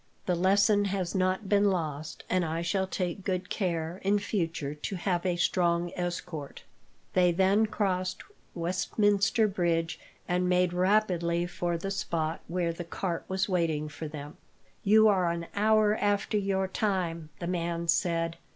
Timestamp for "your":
16.35-16.67